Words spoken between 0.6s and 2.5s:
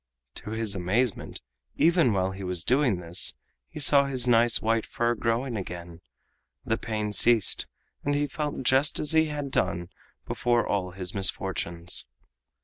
amazement, even while he